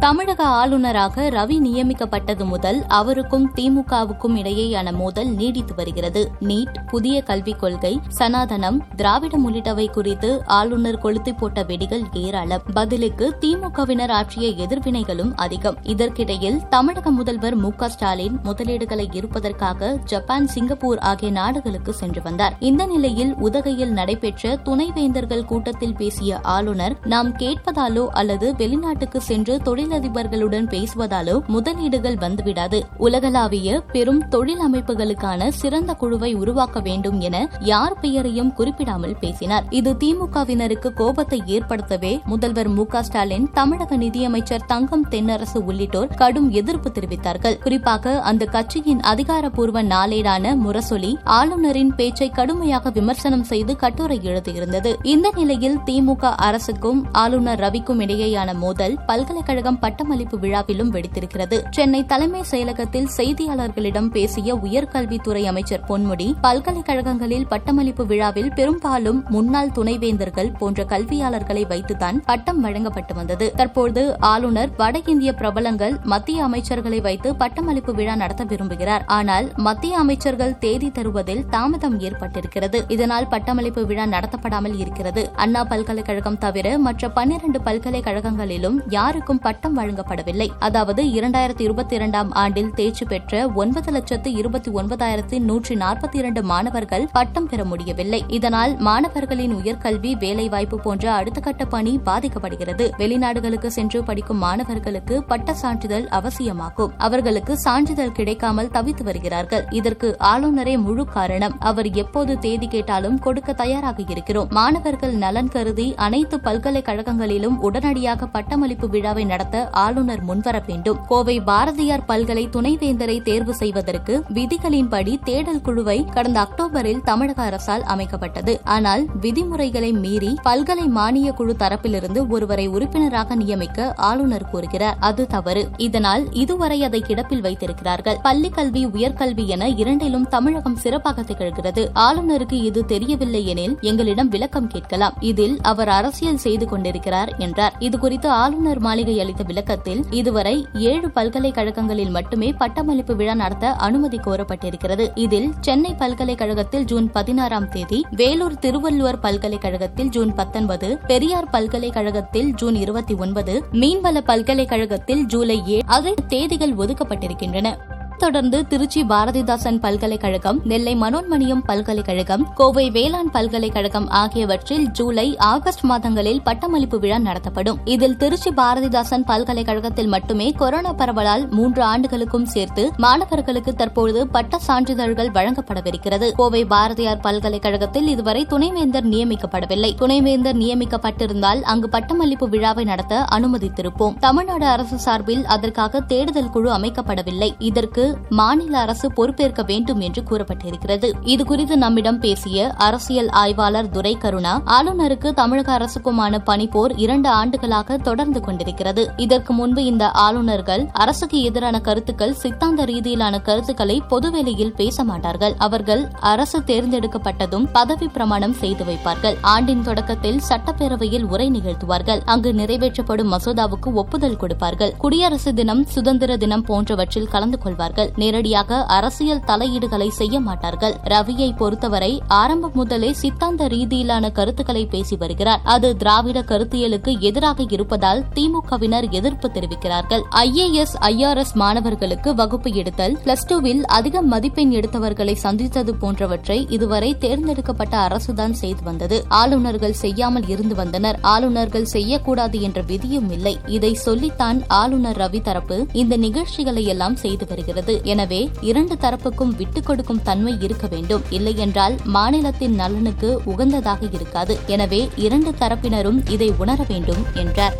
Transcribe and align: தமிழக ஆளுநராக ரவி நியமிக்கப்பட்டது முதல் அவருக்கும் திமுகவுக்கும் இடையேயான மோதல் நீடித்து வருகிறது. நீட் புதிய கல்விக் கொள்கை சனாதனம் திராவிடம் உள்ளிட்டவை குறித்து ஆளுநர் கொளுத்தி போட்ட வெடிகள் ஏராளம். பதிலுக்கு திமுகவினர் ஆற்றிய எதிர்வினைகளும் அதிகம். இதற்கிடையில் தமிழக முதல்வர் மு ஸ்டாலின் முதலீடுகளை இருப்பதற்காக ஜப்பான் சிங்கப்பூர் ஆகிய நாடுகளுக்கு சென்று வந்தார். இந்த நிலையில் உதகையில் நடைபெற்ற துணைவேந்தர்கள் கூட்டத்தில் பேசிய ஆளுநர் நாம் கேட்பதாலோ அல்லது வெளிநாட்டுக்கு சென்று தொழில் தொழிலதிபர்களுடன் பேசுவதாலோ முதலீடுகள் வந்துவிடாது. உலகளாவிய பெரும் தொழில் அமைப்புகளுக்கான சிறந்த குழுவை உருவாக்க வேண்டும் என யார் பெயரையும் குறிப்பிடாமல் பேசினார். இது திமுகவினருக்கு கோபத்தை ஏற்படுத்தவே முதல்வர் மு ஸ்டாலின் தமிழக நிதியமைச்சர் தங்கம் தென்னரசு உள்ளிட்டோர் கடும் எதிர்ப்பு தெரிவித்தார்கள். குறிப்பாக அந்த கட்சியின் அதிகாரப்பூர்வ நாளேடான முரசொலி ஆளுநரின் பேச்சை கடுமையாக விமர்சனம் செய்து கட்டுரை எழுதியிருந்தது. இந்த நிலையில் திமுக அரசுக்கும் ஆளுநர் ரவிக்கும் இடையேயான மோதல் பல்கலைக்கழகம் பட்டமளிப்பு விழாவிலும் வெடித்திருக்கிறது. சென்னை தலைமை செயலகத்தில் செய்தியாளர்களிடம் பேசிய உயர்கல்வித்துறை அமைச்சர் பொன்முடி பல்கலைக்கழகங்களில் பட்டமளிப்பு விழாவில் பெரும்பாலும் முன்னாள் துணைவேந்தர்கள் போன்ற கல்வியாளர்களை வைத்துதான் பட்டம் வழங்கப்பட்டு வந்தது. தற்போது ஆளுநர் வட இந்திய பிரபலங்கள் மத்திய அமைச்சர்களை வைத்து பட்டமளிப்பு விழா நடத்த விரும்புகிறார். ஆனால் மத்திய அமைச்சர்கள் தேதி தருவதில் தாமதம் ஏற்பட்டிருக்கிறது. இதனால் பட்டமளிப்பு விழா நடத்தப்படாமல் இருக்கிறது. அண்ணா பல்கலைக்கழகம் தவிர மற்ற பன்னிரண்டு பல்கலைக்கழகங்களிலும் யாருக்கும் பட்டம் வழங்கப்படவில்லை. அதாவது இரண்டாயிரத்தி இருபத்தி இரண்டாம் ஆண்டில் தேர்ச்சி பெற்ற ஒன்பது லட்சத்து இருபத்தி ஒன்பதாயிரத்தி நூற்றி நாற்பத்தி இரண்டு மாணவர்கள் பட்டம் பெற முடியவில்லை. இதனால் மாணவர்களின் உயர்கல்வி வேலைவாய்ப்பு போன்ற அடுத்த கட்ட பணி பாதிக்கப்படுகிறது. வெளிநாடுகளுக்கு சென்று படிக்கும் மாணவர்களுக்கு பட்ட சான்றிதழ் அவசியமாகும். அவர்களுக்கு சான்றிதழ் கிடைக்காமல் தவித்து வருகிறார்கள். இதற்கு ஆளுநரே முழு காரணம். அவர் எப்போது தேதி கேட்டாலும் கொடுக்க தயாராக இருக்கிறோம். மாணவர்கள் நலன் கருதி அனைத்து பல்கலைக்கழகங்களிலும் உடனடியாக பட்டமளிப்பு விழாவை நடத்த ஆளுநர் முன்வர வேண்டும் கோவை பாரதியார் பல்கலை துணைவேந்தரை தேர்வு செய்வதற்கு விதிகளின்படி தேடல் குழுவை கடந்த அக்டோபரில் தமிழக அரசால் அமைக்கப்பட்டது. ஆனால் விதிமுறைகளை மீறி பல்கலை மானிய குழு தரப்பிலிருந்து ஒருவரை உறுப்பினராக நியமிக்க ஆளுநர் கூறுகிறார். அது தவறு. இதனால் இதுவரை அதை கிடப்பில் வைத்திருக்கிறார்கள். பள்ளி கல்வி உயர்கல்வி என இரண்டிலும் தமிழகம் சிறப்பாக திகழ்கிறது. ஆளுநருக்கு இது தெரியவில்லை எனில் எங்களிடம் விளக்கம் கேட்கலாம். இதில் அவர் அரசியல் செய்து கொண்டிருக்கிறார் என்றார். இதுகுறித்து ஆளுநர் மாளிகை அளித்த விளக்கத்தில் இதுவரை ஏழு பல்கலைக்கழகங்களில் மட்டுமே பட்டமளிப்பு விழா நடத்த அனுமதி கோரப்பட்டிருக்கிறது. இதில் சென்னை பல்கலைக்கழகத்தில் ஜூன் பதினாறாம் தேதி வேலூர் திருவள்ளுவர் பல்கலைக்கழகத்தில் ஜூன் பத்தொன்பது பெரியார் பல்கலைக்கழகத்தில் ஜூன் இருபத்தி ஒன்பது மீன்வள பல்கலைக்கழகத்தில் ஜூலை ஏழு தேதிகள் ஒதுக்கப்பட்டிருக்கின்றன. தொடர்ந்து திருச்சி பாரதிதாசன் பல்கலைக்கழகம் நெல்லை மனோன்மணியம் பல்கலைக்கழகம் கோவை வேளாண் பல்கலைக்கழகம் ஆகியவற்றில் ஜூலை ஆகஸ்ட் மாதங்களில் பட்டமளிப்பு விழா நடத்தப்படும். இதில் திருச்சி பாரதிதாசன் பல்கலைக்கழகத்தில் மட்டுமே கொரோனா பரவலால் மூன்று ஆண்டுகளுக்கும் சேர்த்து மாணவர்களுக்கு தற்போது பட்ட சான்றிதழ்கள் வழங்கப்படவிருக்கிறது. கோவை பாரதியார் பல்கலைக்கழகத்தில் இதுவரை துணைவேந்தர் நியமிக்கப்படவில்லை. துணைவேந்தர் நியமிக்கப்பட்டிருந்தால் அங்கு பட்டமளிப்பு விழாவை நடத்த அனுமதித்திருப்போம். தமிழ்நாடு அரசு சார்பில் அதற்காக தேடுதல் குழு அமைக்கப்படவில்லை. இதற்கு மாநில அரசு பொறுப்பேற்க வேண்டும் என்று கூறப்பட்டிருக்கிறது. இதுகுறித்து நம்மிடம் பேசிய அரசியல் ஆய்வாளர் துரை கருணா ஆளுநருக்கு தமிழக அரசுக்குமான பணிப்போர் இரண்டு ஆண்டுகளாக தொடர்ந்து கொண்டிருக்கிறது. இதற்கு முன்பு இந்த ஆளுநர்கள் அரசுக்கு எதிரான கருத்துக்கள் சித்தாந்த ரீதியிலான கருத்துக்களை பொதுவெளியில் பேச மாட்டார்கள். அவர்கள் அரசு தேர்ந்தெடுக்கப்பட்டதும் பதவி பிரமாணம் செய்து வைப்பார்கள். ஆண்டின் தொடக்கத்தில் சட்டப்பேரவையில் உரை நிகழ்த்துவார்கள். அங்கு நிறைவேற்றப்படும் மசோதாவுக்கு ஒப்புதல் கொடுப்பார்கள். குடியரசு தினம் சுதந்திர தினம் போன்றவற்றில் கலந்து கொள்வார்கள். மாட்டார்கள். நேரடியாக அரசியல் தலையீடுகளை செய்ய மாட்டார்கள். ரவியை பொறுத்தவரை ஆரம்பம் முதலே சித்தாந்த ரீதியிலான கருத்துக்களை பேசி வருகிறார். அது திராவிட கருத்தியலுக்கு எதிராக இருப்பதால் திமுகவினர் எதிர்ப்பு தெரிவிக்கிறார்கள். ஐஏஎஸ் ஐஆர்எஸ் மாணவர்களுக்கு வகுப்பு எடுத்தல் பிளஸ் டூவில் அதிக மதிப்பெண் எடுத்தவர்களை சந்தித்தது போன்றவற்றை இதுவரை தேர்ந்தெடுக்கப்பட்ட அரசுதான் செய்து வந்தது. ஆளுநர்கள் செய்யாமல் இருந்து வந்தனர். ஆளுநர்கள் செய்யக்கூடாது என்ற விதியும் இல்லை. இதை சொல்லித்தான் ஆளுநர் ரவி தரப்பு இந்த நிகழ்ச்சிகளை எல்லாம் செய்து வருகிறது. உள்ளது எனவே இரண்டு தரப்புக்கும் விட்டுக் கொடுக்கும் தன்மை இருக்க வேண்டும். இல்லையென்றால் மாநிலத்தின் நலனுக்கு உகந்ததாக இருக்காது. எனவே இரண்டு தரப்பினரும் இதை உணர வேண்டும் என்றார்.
தமிழக 0.00 0.44
ஆளுநராக 0.44 1.30
ரவி 1.30 1.58
நியமிக்கப்பட்டது 1.58 2.44
முதல் 2.44 2.84
அவருக்கும் 2.88 3.52
திமுகவுக்கும் 3.54 4.36
இடையேயான 4.36 4.92
மோதல் 4.92 5.28
நீடித்து 5.28 5.74
வருகிறது. 5.74 6.30
நீட் 6.40 6.86
புதிய 6.86 7.22
கல்விக் 7.22 7.58
கொள்கை 7.58 8.00
சனாதனம் 8.18 8.80
திராவிடம் 8.96 9.48
உள்ளிட்டவை 9.48 9.90
குறித்து 9.90 10.42
ஆளுநர் 10.46 10.98
கொளுத்தி 10.98 11.32
போட்ட 11.32 11.62
வெடிகள் 11.62 12.02
ஏராளம். 12.12 12.62
பதிலுக்கு 12.74 13.36
திமுகவினர் 13.40 14.10
ஆற்றிய 14.10 14.66
எதிர்வினைகளும் 14.66 15.32
அதிகம். 15.36 15.76
இதற்கிடையில் 15.82 16.68
தமிழக 16.68 17.10
முதல்வர் 17.10 17.54
மு 17.54 17.70
ஸ்டாலின் 17.86 18.38
முதலீடுகளை 18.44 19.14
இருப்பதற்காக 19.14 19.98
ஜப்பான் 20.04 20.46
சிங்கப்பூர் 20.46 20.98
ஆகிய 20.98 21.30
நாடுகளுக்கு 21.30 21.92
சென்று 21.92 22.22
வந்தார். 22.22 22.56
இந்த 22.60 22.86
நிலையில் 22.86 23.34
உதகையில் 23.34 23.92
நடைபெற்ற 23.92 24.58
துணைவேந்தர்கள் 24.64 25.44
கூட்டத்தில் 25.44 25.96
பேசிய 25.96 26.40
ஆளுநர் 26.40 26.96
நாம் 27.04 27.32
கேட்பதாலோ 27.32 28.06
அல்லது 28.06 28.54
வெளிநாட்டுக்கு 28.56 29.20
சென்று 29.20 29.58
தொழில் 29.62 29.84
தொழிலதிபர்களுடன் 29.96 30.66
பேசுவதாலோ 30.66 31.46
முதலீடுகள் 31.46 32.14
வந்துவிடாது. 32.14 32.82
உலகளாவிய 32.96 33.80
பெரும் 33.92 34.28
தொழில் 34.28 34.62
அமைப்புகளுக்கான 34.70 35.48
சிறந்த 35.48 35.94
குழுவை 35.94 36.34
உருவாக்க 36.34 36.80
வேண்டும் 36.80 37.20
என 37.20 37.48
யார் 37.60 38.00
பெயரையும் 38.00 38.52
குறிப்பிடாமல் 38.52 39.16
பேசினார். 39.18 39.64
இது 39.70 39.92
திமுகவினருக்கு 39.92 40.92
கோபத்தை 40.92 41.42
ஏற்படுத்தவே 41.46 42.24
முதல்வர் 42.24 42.68
மு 42.68 42.84
ஸ்டாலின் 43.00 43.50
தமிழக 43.52 43.96
நிதியமைச்சர் 43.96 44.66
தங்கம் 44.66 45.06
தென்னரசு 45.10 45.58
உள்ளிட்டோர் 45.64 46.08
கடும் 46.14 46.50
எதிர்ப்பு 46.50 46.90
தெரிவித்தார்கள். 46.90 47.58
குறிப்பாக 47.58 48.20
அந்த 48.20 48.44
கட்சியின் 48.44 49.00
அதிகாரப்பூர்வ 49.00 49.82
நாளேடான 49.82 50.54
முரசொலி 50.66 51.14
ஆளுநரின் 51.24 51.94
பேச்சை 51.94 52.30
கடுமையாக 52.30 52.90
விமர்சனம் 52.90 53.44
செய்து 53.44 53.76
கட்டுரை 53.76 54.20
எழுதியிருந்தது. 54.22 54.94
இந்த 55.02 55.32
நிலையில் 55.36 55.78
திமுக 55.86 56.24
அரசுக்கும் 56.36 57.12
ஆளுநர் 57.12 57.60
ரவிக்கும் 57.60 58.00
இடையேயான 58.00 58.54
மோதல் 58.54 58.98
பல்கலைக்கழகம் 59.06 59.75
பட்டமளிப்பு 59.78 60.38
விழாவிலும் 60.38 60.92
வெடித்திருக்கிறது. 60.92 61.62
சென்னை 61.70 62.06
தலைமை 62.06 62.42
செயலகத்தில் 62.50 63.08
செய்தியாளர்களிடம் 63.16 64.10
பேசிய 64.10 64.54
உயர்கல்வித்துறை 64.54 65.44
அமைச்சர் 65.44 65.84
பொன்முடி 65.88 66.34
பல்கலைக்கழகங்களில் 66.40 67.46
பட்டமளிப்பு 67.46 68.06
விழாவில் 68.06 68.52
பெரும்பாலும் 68.52 69.24
முன்னாள் 69.28 69.70
துணைவேந்தர்கள் 69.70 70.52
போன்ற 70.58 70.84
கல்வியாளர்களை 70.84 71.64
வைத்துதான் 71.68 72.20
பட்டம் 72.24 72.60
வழங்கப்பட்டு 72.60 73.14
வந்தது. 73.14 73.52
தற்போது 73.54 74.20
ஆளுநர் 74.20 74.70
வட 74.76 74.94
இந்திய 75.06 75.32
பிரபலங்கள் 75.32 75.94
மத்திய 76.02 76.48
அமைச்சர்களை 76.48 77.00
வைத்து 77.00 77.34
பட்டமளிப்பு 77.36 77.94
விழா 77.94 78.14
நடத்த 78.14 78.44
விரும்புகிறார். 78.44 79.02
ஆனால் 79.06 79.52
மத்திய 79.56 79.98
அமைச்சர்கள் 79.98 80.58
தேதி 80.58 80.90
தருவதில் 80.90 81.44
தாமதம் 81.50 82.00
ஏற்பட்டிருக்கிறது. 82.00 82.78
இதனால் 82.88 83.28
பட்டமளிப்பு 83.28 83.86
விழா 83.86 84.04
நடத்தப்படாமல் 84.04 84.78
இருக்கிறது. 84.78 85.30
அண்ணா 85.34 85.64
பல்கலைக்கழகம் 85.64 86.38
தவிர 86.38 86.78
மற்ற 86.78 87.08
பன்னிரண்டு 87.08 87.60
பல்கலைக்கழகங்களிலும் 87.64 88.78
யாருக்கும் 88.88 89.38
பட்டம் 89.38 89.65
வழங்கப்படவில்லை. 89.74 90.48
அதாவது 90.58 91.02
இரண்டாயிரத்தி 91.02 91.60
இருபத்தி 91.60 91.94
இரண்டாம் 91.94 92.32
ஆண்டில் 92.32 92.74
தேர்ச்சி 92.74 93.04
பெற்ற 93.04 93.48
ஒன்பது 93.48 93.92
லட்சத்து 93.92 94.32
இருபத்தி 94.32 94.70
ஒன்பதாயிரத்தி 94.70 95.38
நூற்றி 95.38 95.74
நாற்பத்தி 95.74 96.16
இரண்டு 96.16 96.42
மாணவர்கள் 96.42 97.08
பட்டம் 97.12 97.48
பெற 97.48 97.64
முடியவில்லை. 97.64 98.24
இதனால் 98.28 98.76
மாணவர்களின் 98.78 99.54
உயர்கல்வி 99.54 100.12
வேலைவாய்ப்பு 100.18 100.80
போன்ற 100.80 101.12
அடுத்த 101.12 101.40
கட்ட 101.40 101.64
பணி 101.64 102.00
பாதிக்கப்படுகிறது. 102.04 102.90
வெளிநாடுகளுக்கு 102.98 103.66
சென்று 103.66 104.04
படிக்கும் 104.04 104.38
மாணவர்களுக்கு 104.38 105.24
பட்ட 105.24 105.54
சான்றிதழ் 105.54 106.06
அவசியமாகும். 106.10 106.92
அவர்களுக்கு 106.98 107.58
சான்றிதழ் 107.58 108.12
கிடைக்காமல் 108.12 108.70
தவித்து 108.70 109.02
வருகிறார்கள். 109.02 109.64
இதற்கு 109.70 110.16
ஆளுநரே 110.20 110.78
முழு 110.78 111.04
காரணம். 111.04 111.56
அவர் 111.60 111.90
எப்போது 111.90 112.38
தேதி 112.38 112.66
கேட்டாலும் 112.66 113.18
கொடுக்க 113.18 113.52
தயாராக 113.52 114.02
இருக்கிறோம். 114.08 114.48
மாணவர்கள் 114.50 115.12
நலன் 115.12 115.48
கருதி 115.48 115.94
அனைத்து 115.96 116.36
பல்கலைக்கழகங்களிலும் 116.36 117.58
உடனடியாக 117.58 118.26
பட்டமளிப்பு 118.26 118.88
விழாவை 118.88 119.24
நடத்த 119.24 119.55
ஆளுநர் 119.70 120.22
முன்வர 120.22 120.62
வேண்டும் 120.66 120.98
கோவை 121.08 121.40
பாரதியார் 121.40 122.04
பல்கலை 122.08 122.48
துணைவேந்தரை 122.48 123.22
தேர்வு 123.22 123.54
செய்வதற்கு 123.54 124.24
விதிகளின்படி 124.34 125.18
தேடல் 125.24 125.60
குழுவை 125.60 126.04
கடந்த 126.04 126.40
அக்டோபரில் 126.40 127.02
தமிழக 127.04 127.42
அரசால் 127.42 127.82
அமைக்கப்பட்டது. 127.82 128.60
ஆனால் 128.64 129.04
விதிமுறைகளை 129.20 129.92
மீறி 129.92 130.36
பல்கலை 130.42 130.86
மானிய 130.86 131.32
குழு 131.32 131.54
தரப்பிலிருந்து 131.58 132.28
ஒருவரை 132.28 132.66
உறுப்பினராக 132.66 133.34
நியமிக்க 133.34 133.92
ஆளுநர் 133.96 134.50
கூறுகிறார். 134.50 134.96
அது 135.00 135.26
தவறு. 135.26 135.68
இதனால் 135.76 136.32
இதுவரை 136.32 136.84
அதை 136.84 137.02
கிடப்பில் 137.06 137.40
வைத்திருக்கிறார்கள். 137.40 138.18
பள்ளி 138.22 138.48
கல்வி 138.48 138.86
உயர்கல்வி 138.86 139.46
என 139.46 139.68
இரண்டிலும் 139.68 140.28
தமிழகம் 140.28 140.76
சிறப்பாக 140.76 141.22
திகழ்கிறது. 141.22 141.84
ஆளுநருக்கு 141.94 142.52
இது 142.52 142.84
தெரியவில்லை 142.84 143.46
எனில் 143.46 143.78
எங்களிடம் 143.80 144.28
விளக்கம் 144.28 144.66
கேட்கலாம். 144.66 145.14
இதில் 145.20 145.58
அவர் 145.62 145.88
அரசியல் 145.88 146.36
செய்து 146.36 146.68
கொண்டிருக்கிறார் 146.68 147.34
என்றார். 147.38 147.74
இதுகுறித்து 147.78 148.26
ஆளுநர் 148.26 148.78
மாளிகை 148.78 149.20
அளித்த 149.20 149.44
விளக்கத்தில் 149.46 150.02
இதுவரை 150.10 150.66
ஏழு 150.72 151.10
பல்கலைக்கழகங்களில் 151.10 152.10
மட்டுமே 152.10 152.52
பட்டமளிப்பு 152.52 153.16
விழா 153.16 153.34
நடத்த 153.34 153.72
அனுமதி 153.88 154.18
கோரப்பட்டிருக்கிறது. 154.18 155.10
இதில் 155.14 155.48
சென்னை 155.60 155.94
பல்கலைக்கழகத்தில் 155.94 156.84
ஜூன் 156.84 157.10
பதினாறாம் 157.10 157.68
தேதி 157.68 158.04
வேலூர் 158.10 158.58
திருவள்ளுவர் 158.58 159.20
பல்கலைக்கழகத்தில் 159.20 160.08
ஜூன் 160.08 160.34
பத்தொன்பது 160.34 160.98
பெரியார் 161.06 161.50
பல்கலைக்கழகத்தில் 161.50 162.54
ஜூன் 162.54 162.74
இருபத்தி 162.74 163.14
ஒன்பது 163.14 163.64
மீன்வள 163.72 164.20
பல்கலைக்கழகத்தில் 164.20 165.24
ஜூலை 165.26 165.62
ஏழு 165.66 166.14
தேதிகள் 166.28 166.74
ஒதுக்கப்பட்டிருக்கின்றன. 166.74 167.85
தொடர்ந்து 168.18 168.66
திருச்சி 168.66 169.04
பாரதிதாசன் 169.04 169.80
பல்கலைக்கழகம் 169.80 170.60
நெல்லை 170.64 170.94
மனோன்மணியம் 170.96 171.62
பல்கலைக்கழகம் 171.66 172.54
கோவை 172.54 172.90
வேளாண் 172.90 173.30
பல்கலைக்கழகம் 173.30 174.08
ஆகியவற்றில் 174.08 174.88
ஜூலை 174.90 175.36
ஆகஸ்ட் 175.36 175.80
மாதங்களில் 175.80 176.42
பட்டமளிப்பு 176.42 176.98
விழா 176.98 177.18
நடத்தப்படும். 177.18 177.78
இதில் 177.84 178.16
திருச்சி 178.16 178.50
பாரதிதாசன் 178.50 179.24
பல்கலைக்கழகத்தில் 179.26 180.06
மட்டுமே 180.06 180.52
கொரோனா 180.52 180.92
பரவலால் 180.92 181.50
மூன்று 181.50 181.82
ஆண்டுகளுக்கும் 181.82 182.46
சேர்த்து 182.46 182.90
மாணவர்களுக்கு 182.96 183.74
தற்போது 183.74 184.26
பட்ட 184.26 184.58
சான்றிதழ்கள் 184.58 185.30
வழங்கப்படவிருக்கிறது. 185.30 186.32
கோவை 186.32 186.64
பாரதியார் 186.64 187.20
பல்கலைக்கழகத்தில் 187.20 188.06
இதுவரை 188.06 188.44
துணைவேந்தர் 188.46 189.08
நியமிக்கப்படவில்லை. 189.08 189.94
துணைவேந்தர் 189.94 190.56
நியமிக்கப்பட்டிருந்தால் 190.56 191.62
அங்கு 191.62 191.88
பட்டமளிப்பு 191.88 192.48
விழாவை 192.48 192.84
நடத்த 192.84 193.24
அனுமதித்திருப்போம். 193.32 194.18
தமிழ்நாடு 194.18 194.66
அரசு 194.66 194.98
சார்பில் 194.98 195.44
அதற்காக 195.44 196.00
தேடுதல் 196.00 196.50
குழு 196.50 196.70
அமைக்கப்படவில்லை. 196.70 197.50
இதற்கு 197.58 198.05
மாநில 198.30 198.78
அரசு 198.78 199.12
பொறுப்பேற்க 199.12 199.62
வேண்டும் 199.62 200.00
என்று 200.00 200.22
கூறப்பட்டிருக்கிறது. 200.22 201.10
இதுகுறித்து 201.24 201.74
நம்மிடம் 201.74 202.20
பேசிய 202.20 202.68
அரசியல் 202.76 203.28
ஆய்வாளர் 203.28 203.90
துரை 203.90 204.14
கருணா 204.14 204.62
ஆளுநருக்கு 204.66 205.32
தமிழக 205.32 205.70
அரசுக்குமான 205.78 206.40
பணிப்போர் 206.46 206.92
இரண்டு 206.96 207.28
ஆண்டுகளாக 207.28 207.96
தொடர்ந்து 207.96 208.40
கொண்டிருக்கிறது. 208.40 209.12
இதற்கு 209.16 209.52
முன்பு 209.52 209.84
இந்த 209.84 210.10
ஆளுநர்கள் 210.10 210.84
அரசுக்கு 210.92 211.42
எதிரான 211.42 211.80
கருத்துக்கள் 211.80 212.34
சித்தாந்த 212.34 212.84
ரீதியிலான 212.84 213.42
கருத்துக்களை 213.42 214.02
பொதுவெளியில் 214.08 214.74
பேச 214.74 215.04
மாட்டார்கள். 215.04 215.54
அவர்கள் 215.58 216.04
அரசு 216.20 216.60
தேர்ந்தெடுக்கப்பட்டதும் 216.60 217.66
பதவி 217.72 218.08
பிரமாணம் 218.08 218.52
செய்து 218.52 218.84
வைப்பார்கள். 218.84 219.36
ஆண்டின் 219.40 219.82
தொடக்கத்தில் 219.82 220.40
சட்டப்பேரவையில் 220.48 221.22
உரை 221.22 221.48
நிகழ்த்துவார்கள். 221.50 222.22
அங்கு 222.24 222.52
நிறைவேற்றப்படும் 222.52 223.32
மசோதாவுக்கு 223.32 223.92
ஒப்புதல் 223.94 224.36
கொடுப்பார்கள். 224.36 224.94
குடியரசு 224.98 225.54
தினம் 225.54 225.84
சுதந்திர 225.84 226.36
தினம் 226.36 226.62
போன்றவற்றில் 226.62 227.28
கலந்து 227.28 227.58
கொள்வார்கள். 227.58 227.94
மாட்டார்கள். 227.96 228.22
நேரடியாக 228.22 228.84
அரசியல் 228.96 229.44
தலையீடுகளை 229.46 230.08
செய்ய 230.08 230.40
மாட்டார்கள். 230.40 230.94
ரவியை 231.04 231.50
பொறுத்தவரை 231.56 232.12
ஆரம்பம் 232.28 232.74
முதலே 232.74 233.12
சித்தாந்த 233.12 233.66
ரீதியிலான 233.66 234.32
கருத்துக்களை 234.32 234.86
பேசி 234.86 235.16
வருகிறார். 235.16 235.60
அது 235.64 235.96
திராவிட 235.96 236.38
கருத்தியலுக்கு 236.40 237.12
எதிராக 237.20 237.64
இருப்பதால் 237.70 238.22
திமுகவினர் 238.34 239.08
எதிர்ப்பு 239.10 239.50
தெரிவிக்கிறார்கள். 239.54 240.22
ஐஏஎஸ் 240.30 240.96
ஐஆர்எஸ் 241.00 241.54
மாணவர்களுக்கு 241.54 242.34
வகுப்பு 242.34 242.72
எடுத்தல் 242.72 243.16
பிளஸ் 243.24 243.46
டூவில் 243.48 243.82
அதிக 243.98 244.22
மதிப்பெண் 244.22 244.72
எடுத்தவர்களை 244.72 245.34
சந்தித்தது 245.34 245.94
போன்றவற்றை 245.94 246.58
இதுவரை 246.70 247.10
தேர்ந்தெடுக்கப்பட்ட 247.18 247.96
அரசுதான் 248.06 248.56
செய்து 248.62 248.82
வந்தது. 248.82 249.24
ஆளுநர்கள் 249.28 250.00
செய்யாமல் 250.04 250.48
இருந்து 250.48 250.74
வந்தனர். 250.74 251.18
ஆளுநர்கள் 251.34 251.90
செய்யக்கூடாது 251.96 252.56
என்ற 252.60 252.80
விதியும் 252.82 253.30
இல்லை. 253.30 253.54
இதை 253.76 253.92
சொல்லித்தான் 254.06 254.58
ஆளுநர் 254.82 255.16
ரவி 255.16 255.40
தரப்பு 255.42 255.86
இந்த 255.92 256.14
நிகழ்ச்சிகளை 256.16 256.84
எல்லாம் 256.84 257.16
செய்து 257.16 257.44
வருகிறது. 257.48 257.85
உள்ளது 257.86 258.04
எனவே 258.04 258.38
இரண்டு 258.60 258.94
தரப்புக்கும் 258.94 259.52
விட்டுக் 259.56 259.86
கொடுக்கும் 259.86 260.22
தன்மை 260.22 260.52
இருக்க 260.60 260.86
வேண்டும். 260.86 261.22
இல்லையென்றால் 261.30 261.94
மாநிலத்தின் 262.04 262.74
நலனுக்கு 262.74 263.30
உகந்ததாக 263.46 264.00
இருக்காது. 264.12 264.54
எனவே 264.66 265.00
இரண்டு 265.16 265.50
தரப்பினரும் 265.60 266.20
இதை 266.30 266.48
உணர 266.58 266.84
வேண்டும் 266.88 267.22
என்றார். 267.34 267.74